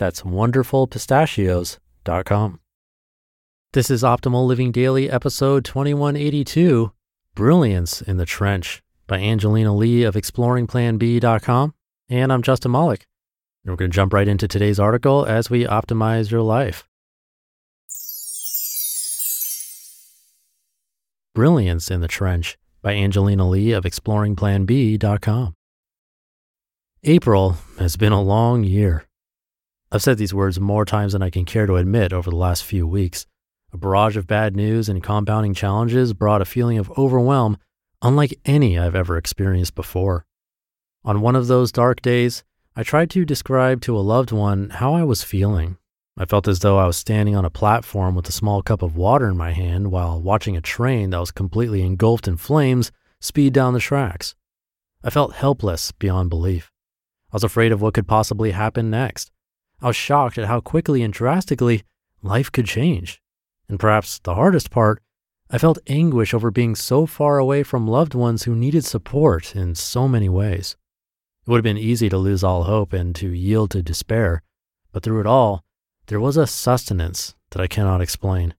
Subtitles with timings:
[0.00, 2.60] That's wonderfulpistachios.com.
[3.74, 6.90] This is Optimal Living Daily, episode 2182
[7.34, 11.74] Brilliance in the Trench by Angelina Lee of exploringplanbe.com.
[12.08, 13.06] And I'm Justin Malik.
[13.62, 16.88] And we're going to jump right into today's article as we optimize your life.
[21.34, 25.54] Brilliance in the Trench by Angelina Lee of exploringplanbe.com.
[27.04, 29.04] April has been a long year.
[29.92, 32.62] I've said these words more times than I can care to admit over the last
[32.62, 33.26] few weeks.
[33.72, 37.56] A barrage of bad news and compounding challenges brought a feeling of overwhelm
[38.02, 40.24] unlike any I've ever experienced before.
[41.04, 42.44] On one of those dark days,
[42.76, 45.76] I tried to describe to a loved one how I was feeling.
[46.16, 48.96] I felt as though I was standing on a platform with a small cup of
[48.96, 53.52] water in my hand while watching a train that was completely engulfed in flames speed
[53.52, 54.34] down the tracks.
[55.02, 56.70] I felt helpless beyond belief.
[57.32, 59.30] I was afraid of what could possibly happen next.
[59.82, 61.84] I was shocked at how quickly and drastically
[62.22, 63.22] life could change.
[63.68, 65.02] And perhaps the hardest part,
[65.48, 69.74] I felt anguish over being so far away from loved ones who needed support in
[69.74, 70.76] so many ways.
[71.46, 74.42] It would have been easy to lose all hope and to yield to despair,
[74.92, 75.64] but through it all,
[76.06, 78.54] there was a sustenance that I cannot explain.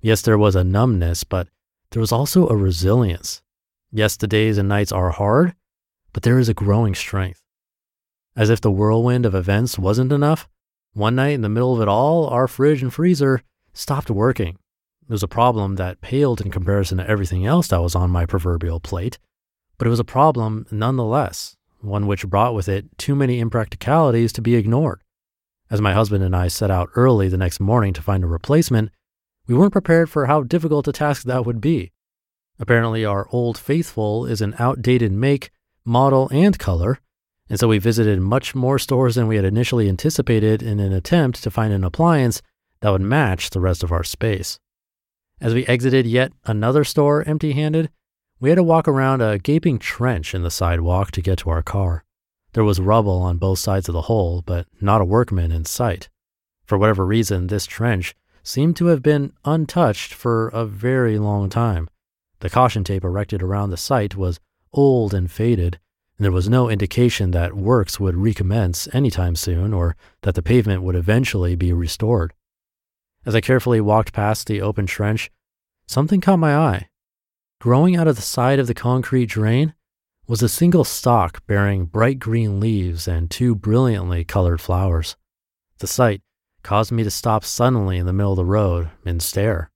[0.00, 1.48] Yes, there was a numbness, but
[1.90, 3.42] there was also a resilience.
[3.92, 5.54] Yes, the days and nights are hard,
[6.12, 7.42] but there is a growing strength.
[8.34, 10.48] As if the whirlwind of events wasn't enough,
[10.94, 14.56] one night in the middle of it all, our fridge and freezer stopped working.
[15.02, 18.24] It was a problem that paled in comparison to everything else that was on my
[18.24, 19.18] proverbial plate,
[19.76, 24.40] but it was a problem nonetheless, one which brought with it too many impracticalities to
[24.40, 25.02] be ignored.
[25.70, 28.90] As my husband and I set out early the next morning to find a replacement,
[29.46, 31.92] we weren't prepared for how difficult a task that would be.
[32.58, 35.50] Apparently, our Old Faithful is an outdated make,
[35.84, 37.00] model, and color,
[37.48, 41.42] and so we visited much more stores than we had initially anticipated in an attempt
[41.42, 42.40] to find an appliance
[42.80, 44.58] that would match the rest of our space.
[45.40, 47.90] As we exited yet another store empty handed,
[48.40, 51.62] we had to walk around a gaping trench in the sidewalk to get to our
[51.62, 52.04] car.
[52.52, 56.08] There was rubble on both sides of the hole, but not a workman in sight.
[56.64, 61.88] For whatever reason, this trench seemed to have been untouched for a very long time.
[62.40, 64.38] The caution tape erected around the site was
[64.72, 65.78] old and faded,
[66.16, 70.82] and there was no indication that works would recommence anytime soon or that the pavement
[70.82, 72.32] would eventually be restored.
[73.26, 75.30] As I carefully walked past the open trench,
[75.86, 76.88] something caught my eye.
[77.60, 79.74] Growing out of the side of the concrete drain
[80.26, 85.16] was a single stalk bearing bright green leaves and two brilliantly colored flowers.
[85.78, 86.22] The sight
[86.62, 89.70] caused me to stop suddenly in the middle of the road and stare.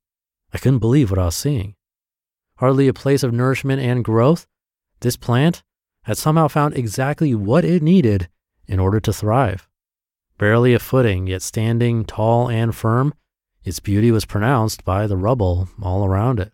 [0.52, 1.74] I couldn't believe what I was seeing.
[2.56, 4.46] Hardly a place of nourishment and growth,
[5.00, 5.62] this plant
[6.08, 8.30] had somehow found exactly what it needed
[8.66, 9.68] in order to thrive.
[10.38, 13.12] Barely a footing, yet standing tall and firm,
[13.62, 16.50] its beauty was pronounced by the rubble all around it.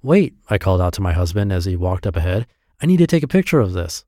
[0.00, 2.46] Wait, I called out to my husband as he walked up ahead.
[2.80, 4.04] I need to take a picture of this.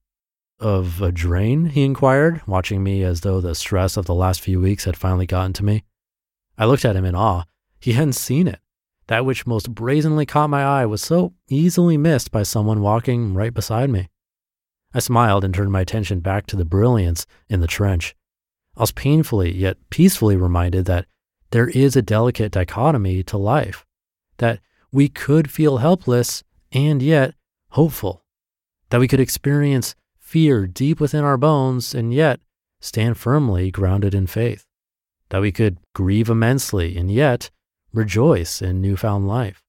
[0.60, 1.70] Of a drain?
[1.70, 5.26] he inquired, watching me as though the stress of the last few weeks had finally
[5.26, 5.82] gotten to me.
[6.56, 7.42] I looked at him in awe.
[7.80, 8.60] He hadn't seen it.
[9.08, 13.52] That which most brazenly caught my eye was so easily missed by someone walking right
[13.52, 14.10] beside me.
[14.92, 18.16] I smiled and turned my attention back to the brilliance in the trench.
[18.76, 21.06] I was painfully yet peacefully reminded that
[21.50, 23.84] there is a delicate dichotomy to life,
[24.38, 24.60] that
[24.92, 26.42] we could feel helpless
[26.72, 27.34] and yet
[27.70, 28.24] hopeful,
[28.90, 32.40] that we could experience fear deep within our bones and yet
[32.80, 34.66] stand firmly grounded in faith,
[35.30, 37.50] that we could grieve immensely and yet
[37.92, 39.62] rejoice in newfound life,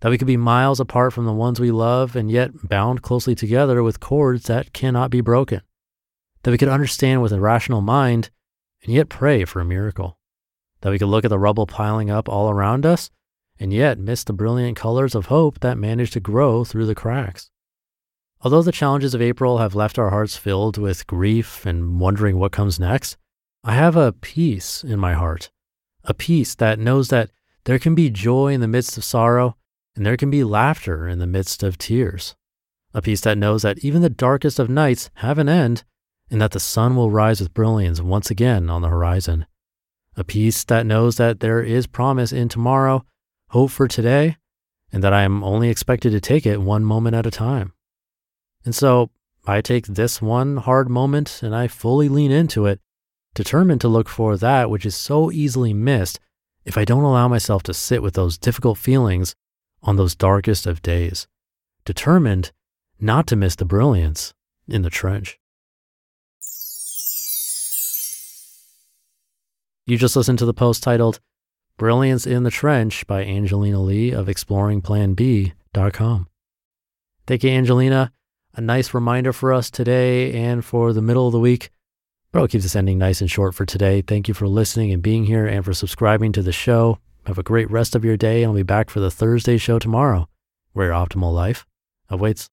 [0.00, 3.34] that we could be miles apart from the ones we love and yet bound closely
[3.34, 5.60] together with cords that cannot be broken,
[6.42, 8.30] that we could understand with a rational mind
[8.84, 10.18] and yet pray for a miracle,
[10.80, 13.10] that we could look at the rubble piling up all around us
[13.58, 17.50] and yet miss the brilliant colors of hope that managed to grow through the cracks.
[18.40, 22.52] Although the challenges of April have left our hearts filled with grief and wondering what
[22.52, 23.16] comes next,
[23.64, 25.50] I have a peace in my heart,
[26.04, 27.30] a peace that knows that
[27.64, 29.56] there can be joy in the midst of sorrow
[29.98, 32.36] and there can be laughter in the midst of tears,
[32.94, 35.82] a peace that knows that even the darkest of nights have an end
[36.30, 39.44] and that the sun will rise with brilliance once again on the horizon,
[40.16, 43.04] a peace that knows that there is promise in tomorrow,
[43.48, 44.36] hope for today,
[44.92, 47.72] and that I am only expected to take it one moment at a time.
[48.64, 49.10] And so
[49.48, 52.78] I take this one hard moment and I fully lean into it,
[53.34, 56.20] determined to look for that which is so easily missed
[56.64, 59.34] if I don't allow myself to sit with those difficult feelings
[59.88, 61.26] on those darkest of days,
[61.84, 62.52] determined
[63.00, 64.34] not to miss the brilliance
[64.68, 65.38] in the trench.
[69.86, 71.20] You just listened to the post titled
[71.78, 76.26] Brilliance in the Trench by Angelina Lee of exploringplanbe.com.
[77.26, 78.12] Thank you, Angelina
[78.58, 81.70] a nice reminder for us today and for the middle of the week.
[82.32, 84.02] But I'll keep this ending nice and short for today.
[84.02, 86.98] Thank you for listening and being here and for subscribing to the show.
[87.28, 88.42] Have a great rest of your day.
[88.42, 90.30] And I'll be back for the Thursday show tomorrow,
[90.72, 91.66] where optimal life
[92.08, 92.48] awaits.